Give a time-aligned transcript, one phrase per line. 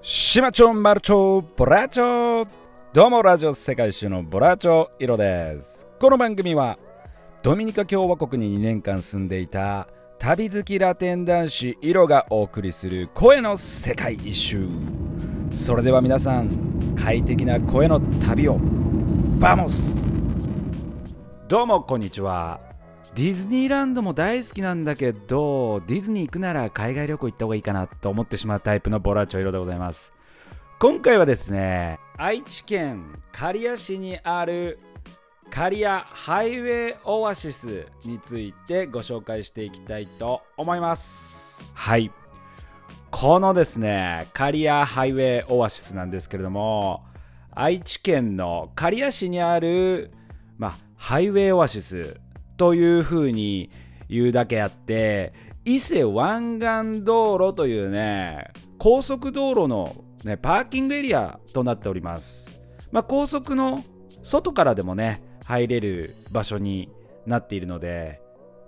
[0.00, 2.46] シマチョンマルチョボラチョ
[2.92, 5.88] どうもラジオ世界一周のボラチョイロです。
[5.98, 6.78] この番組は
[7.42, 9.88] ドミニカ共和国に2年間住んでいた
[10.20, 14.68] 旅好きラテン男子イロがお送りする声の世界一周。
[15.50, 18.56] それでは皆さん快適な声の旅を
[19.40, 20.04] vamos。
[21.48, 22.67] どうもこんにちは。
[23.14, 30.12] ディズニーランドも大好きなんだけどディズニー行くなら海外旅行行った方がいいかなと思ってしまうタイプのボラチョイロでございます。
[30.78, 34.78] 今回はですね愛知県刈谷市にある
[35.50, 41.72] 刈谷ハイウェイオアシスについてご紹介していきたいと思います。
[41.74, 42.12] はい。
[43.10, 47.04] このですね刈谷ハイウェイオアシスなんですけれども
[47.50, 50.12] 愛知県の刈谷市にある、
[50.58, 52.20] まあ、ハイウェイオアシス
[52.58, 53.70] というふうに
[54.08, 55.32] 言うだけあって
[55.64, 59.90] 伊勢湾岸道路というね高速道路の、
[60.24, 63.80] ね、パーキングエリアとなっております、まあ、高速の
[64.22, 66.90] 外からでもね入れる場所に
[67.26, 68.20] なっているので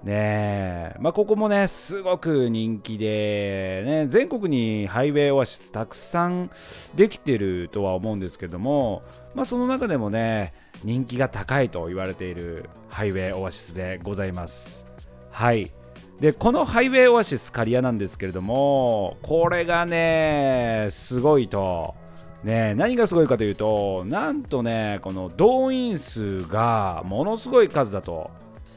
[0.03, 6.51] ねまあ、ここもねすごく人気で、ね、全国にハイウェイオアシスたくさん
[6.95, 9.03] できてるとは思うんですけども、
[9.34, 14.87] まあ、その中でもね人気が高いと言われているハイウェイオアシスでございます。
[15.31, 15.71] はい。
[16.19, 21.95] でこのハイウェイオアシス刈谷なんですけれどもこれがねすごいと。
[22.43, 28.31] ね何がすごいかというとなんとねこの動員数がものすごい数だと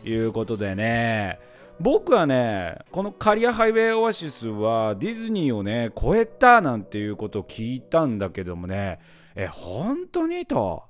[0.06, 1.40] いうことでね。
[1.80, 9.00] 僕はねこの刈谷ハイウェイオアシスはディズニーをね超えたなんていうことを聞いたんだけどもね。
[9.36, 10.46] え本当に？
[10.46, 10.84] と。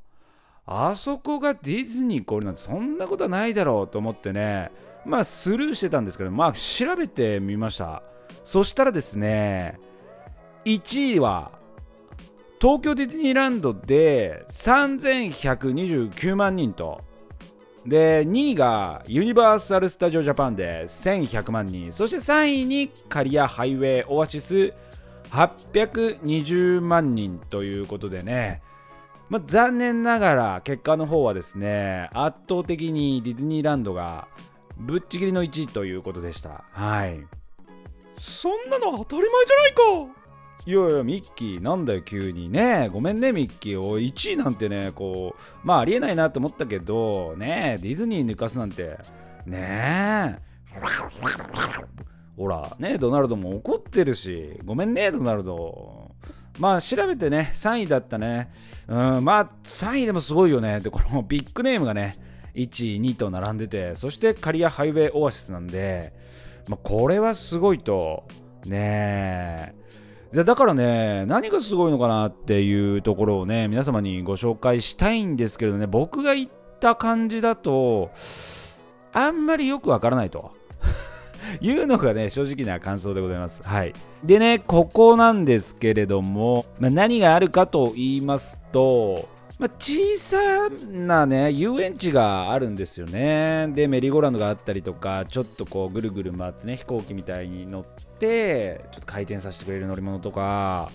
[0.66, 4.72] あそこがディズニー超えるなんてそんなことはないだろうと思ってね。
[5.06, 8.04] まあスルーしてたんですけどまあ調べてみました。
[8.44, 9.80] そしたらですね
[10.66, 11.52] 1位は
[12.60, 17.02] 東京ディズニーランドで3129万人と。
[17.86, 21.92] で2位がユニバーサル・スタジオ・ジャパンで1100万人。
[21.92, 24.74] そして3位に刈谷ハイウェイオアシス
[25.30, 28.62] 820万人ということでね。
[29.30, 34.28] まあ、残念ながら結果の方はですね圧倒的にディズニーランドが
[34.78, 36.64] ぶっちぎりの1位ということでした。
[36.72, 37.26] はい。
[38.18, 40.23] そんなの当たり前じゃないか。
[40.66, 42.50] いやいやミッキーなんだよ急に。
[42.50, 43.80] ねごめんねミッキー。
[43.80, 48.98] を1位なんてねこうまあありえないなと思ったけどねディズニー抜かすなんて。
[49.46, 50.40] ねえ。
[52.38, 54.60] ほらねドナルドも怒ってるし。
[54.64, 56.04] ごめんねドナルド。
[56.60, 58.52] まあ調べてね、3位だったね。
[58.88, 60.80] うん、まあ3位でもすごいよね。
[60.80, 62.16] で、このビッグネームがね、
[62.54, 66.14] 1位、2位と並んでて、そして刈谷ハイウェイオアシスなんで、
[66.68, 68.26] まあ、これはすごいと、
[68.66, 69.76] ねえ。
[70.34, 76.50] でだからね、何がすごいのかなっていうところをね、皆様にご紹介したいんですけれどね、僕が言っ
[76.80, 78.10] た感じだと、
[79.14, 80.52] あんまりよくわからないと。
[81.62, 83.62] いうのがね、正直な感想でございます。
[83.64, 83.94] はい。
[84.24, 89.30] でね、ここなんですけれども、まあ、何があるかと言いますと、
[89.64, 90.38] まあ、小さ
[90.92, 93.70] なね、遊園地があるんですよね。
[93.74, 97.84] で、メリーゴーランドがあったりとか、ちょっとこうぐるぐる回ってね、飛行機みたいに乗っ
[98.20, 100.92] て、ちょっと回転させてくれる乗り物とか、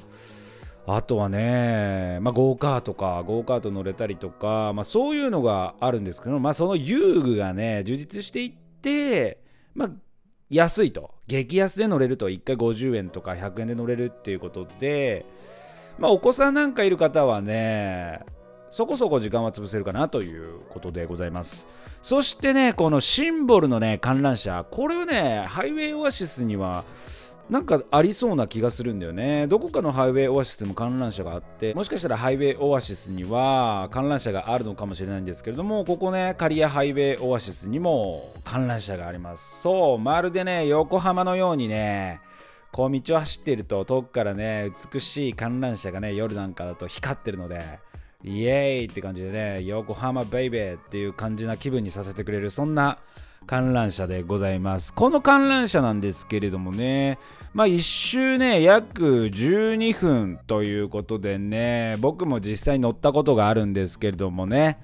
[0.87, 8.53] あとはね、まあ、ゴーカートか、ゴーカート乗れたりとか、まあ、そういうのがあるんですけど、まあ、その遊具がね、充実していっ
[8.83, 9.41] て、
[9.75, 9.91] まあ、
[10.51, 15.27] 安いと激安で乗れると1回50円とか100円で乗れるっていうことで
[15.99, 18.21] まあお子さんなんかいる方はね
[18.71, 21.67] そこそこ時間は潰せるかなということでございます
[22.03, 26.85] そしてねこのシンボルのね観覧車これはねハイウェイオアシスには
[27.51, 29.47] なんかありそうな気がするんだよね。
[29.47, 39.63] どこかのハイウェイオアシスにも観覧車があって、もしかしたらハイウェイオアシスには観覧車があるのかもしれないんですけれども、ここね、刈谷ハイウェイオアシスにも観覧車があります。
[39.63, 42.21] そう、まるでね、横浜のようにね、
[42.71, 47.81] こう道を走っていると遠くからね、美しい観覧車がね、夜なんかだと光ってるので、
[48.25, 52.99] イエーイって感じでね、横浜ベイベーっていう感じな気分にさせてくれる、そんな
[53.47, 54.93] 観覧車でございます。
[54.93, 57.21] この観覧車なんですけれどもね、
[57.55, 64.81] まあ一周ね、約12分ということでね、僕も実際に乗ったことがあるんですけれどもね、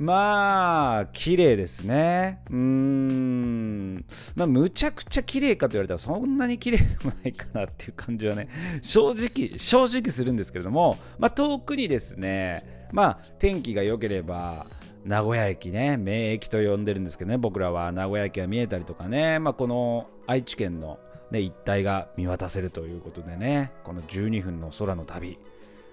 [0.00, 2.40] まあ、綺麗ですね。
[2.48, 4.06] うーん。
[4.34, 8.48] まあ、むちゃくちゃ綺麗かと言われたら、そんなに綺麗でもないかなっていう感じはね、
[8.80, 14.64] 正直、正直するんですけれども、まあ、遠くにですね、まあ、天気が良ければ、
[15.04, 20.98] 名古屋駅ね、名駅と呼んでるんですけどね、僕らは名古屋駅が見えたりとかね、まあ、この愛知県の
[21.30, 25.38] ね、一帯が見渡せるということでねこの12分の空の旅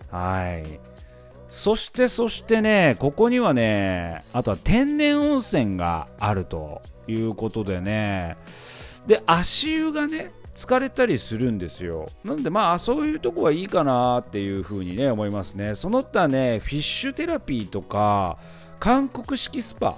[0.10, 0.80] はい
[1.48, 8.38] そしてそしてねここにはねあとは天然温泉があるということでね。
[9.06, 12.08] で足湯がね疲れたりするんですよ。
[12.24, 15.76] なんでまあそういうとこはいいかなっていうふうにね思いますね。
[15.76, 18.38] その他ねフィッシュテラピーとか
[18.80, 19.96] 韓国式スパっ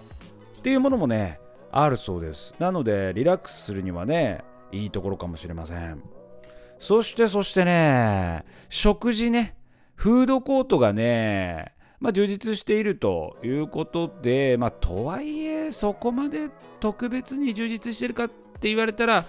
[0.61, 1.39] ていうものもね
[1.71, 2.53] あるそうです。
[2.59, 6.03] なのでリラックスするにはねいいところかもしれません。
[6.77, 9.55] そしてそしてね食事ね。
[9.99, 16.49] フードコートがねまあ、充実しているということで、まあ、とはいえそこまで
[16.79, 19.25] 特別に充実してるかって言われたら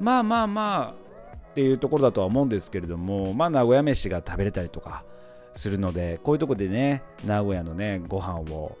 [0.00, 5.04] まあまあまあっていうところだとは思うんですけれどもまあ名古屋飯が食べれたりとか
[5.52, 8.78] するのでこういうとこでね名古屋のねご飯を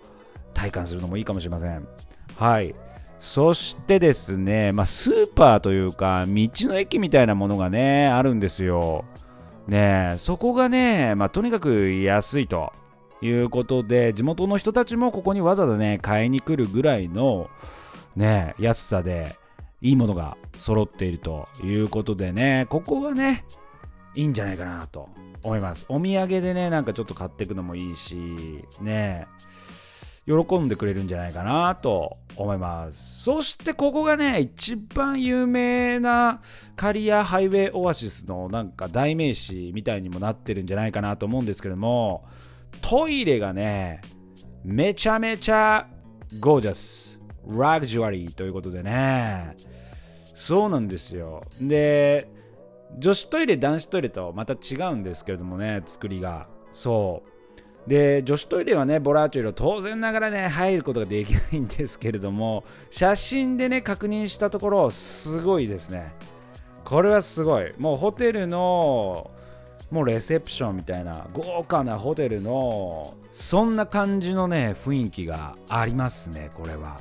[0.54, 1.86] 体感するのもいいかもしれません。
[2.38, 2.74] はい。
[3.20, 9.04] そしてですね、まあ、スーパーというか道の駅みたいなものがねあるんですよ。
[9.68, 12.72] ねえそこがね、まあ、とにかく安いと
[13.20, 17.50] いうことで地元の人たちもここにわざわざね買いに来るぐらいの
[18.14, 19.34] ね安さで
[19.80, 23.44] いいものが揃っているということでねここはね
[24.14, 25.08] いいんじゃないかなと
[25.42, 25.86] 思います。
[25.88, 29.26] お土産でねなんかちょっと買っていくのもいいしね
[30.26, 33.22] 喜んでくれるんじゃないかなと思います。
[33.22, 36.40] そしてここがね一番有名な
[36.74, 42.24] カリアハイウェイオアシスのなんか代名詞みたいにもなってるんじゃないかなと思うんですけども
[42.82, 44.00] トイレがね
[44.64, 45.86] めちゃめちゃ
[46.40, 47.20] ゴージャス。
[47.48, 49.54] ラグジュアリーということでね。
[50.34, 51.44] そうなんですよ。
[51.60, 52.28] で
[52.98, 56.48] 女子トイレ男子トイレとまた違うんですけれどもね作りが。
[56.72, 57.35] そう。
[57.86, 66.12] で女子トイレはねボラーチョイロ当然ながらね入ることができないんですけれども写真でね確認したところすごいですね。
[66.84, 67.74] これはすごい。
[67.78, 69.30] もうホテルの
[69.90, 76.96] もうレセプションみたいな豪華なホテルのそんな感じのね雰囲気がありますねこれは。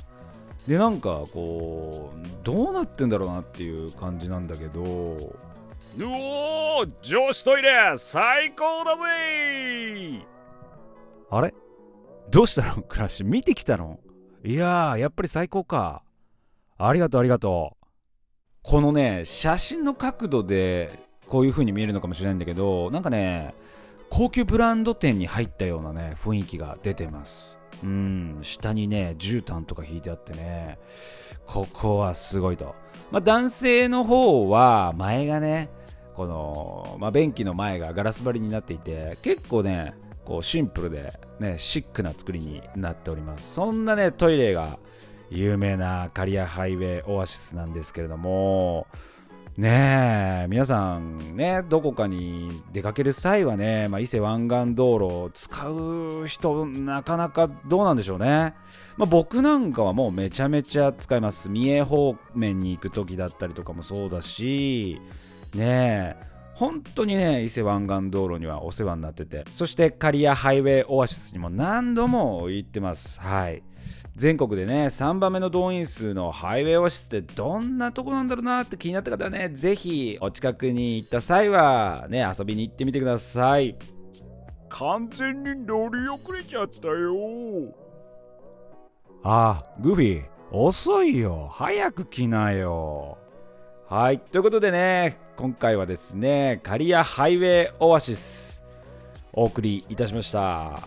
[0.68, 10.26] でなんかこうどうなってんだろうなっていう感じなんだけどうおー女子トイレ最高だぜ
[11.30, 11.54] あれ？
[12.30, 12.82] どうしたの？
[12.84, 14.00] クラッシュ見てきたの？
[14.44, 16.04] いやーやっぱり最高か。
[16.78, 17.86] ありがとうありがとう。
[18.64, 23.54] このね写真の角度でこういう風に見えるのかもしれないんだけどなんかね
[24.10, 27.60] 高級ブランド店に入ったようなね雰囲気が出てます。
[27.84, 30.80] うん下にね絨毯とか引いてあってね
[31.46, 32.74] ここはすごいと、
[33.12, 35.70] まあ、男性の方は前がね
[36.16, 39.94] この、まあ、便器の前がガラス張りになっていて結構ね
[40.26, 43.54] こうシンプルで、ね、シックな作りになっております。
[43.54, 44.80] そんなねトイレが
[45.30, 48.88] 有名なカリアハイウェイオアシスなんですけれども
[49.58, 58.54] ねえ皆さんねどこかに出かける際はね、まあ、伊勢湾岸道路を使う人なかなかどうなんでしょうね、
[58.98, 61.50] まあ、僕なんかはもうめちゃめちゃ使います。
[61.50, 65.00] 三重方面に行く時だったりとかもそうだし
[65.56, 69.44] ねえ本当にね伊勢湾岸道路にはお世話になってて。
[69.50, 73.20] そして刈谷ハイウェイオアシスにも何度も行ってます。
[73.20, 73.62] はい。
[74.16, 83.78] 全国でね3番目の動員数のハイウェイオアシスってどんなとこなんだろうなって気になった方はねぜひお近くに行った際はね遊びに行ってみてください。
[84.70, 87.76] 完全に乗り遅れちゃったよ。
[89.24, 91.50] ああグフィー遅いよ。
[91.52, 93.18] 早く来なよ
[93.88, 98.66] はいということでね今回はですねカリアハイウェイオアシス
[99.32, 100.80] お送りいたしました。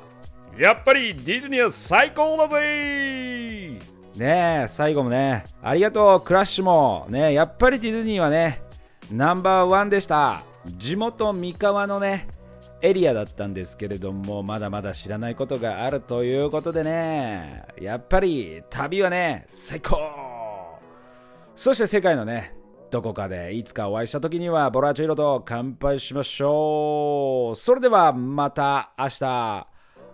[0.58, 3.78] やっぱりディズニーは最高だぜ！
[4.16, 7.06] ねえ最後もねありがとうクラッシュも。
[7.08, 8.62] ねやっぱりディズニーはね
[9.12, 10.42] ナンバーワンでした。
[10.66, 12.26] 地元三河のね
[12.82, 19.98] エリアだったんですけれどもまだまだ知らないことがあるということでねやっぱり旅はね最高。
[21.54, 22.57] そして世界のね
[22.90, 27.56] どこかでいつかお会いした時にはボラチョイロと乾杯しましょう。
[27.56, 29.66] それではまた明日。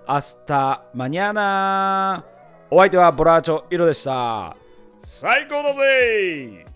[0.06, 2.24] 明日マニアナ。
[2.70, 4.56] お相手はボラーチョイロでした。
[4.98, 6.73] 最高だぜ。